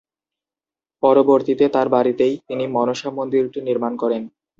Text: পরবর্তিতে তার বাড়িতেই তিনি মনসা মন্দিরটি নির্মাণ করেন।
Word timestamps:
পরবর্তিতে 1.03 1.65
তার 1.69 1.87
বাড়িতেই 1.89 2.33
তিনি 2.47 2.63
মনসা 2.67 3.09
মন্দিরটি 3.17 3.59
নির্মাণ 3.61 3.93
করেন। 4.01 4.23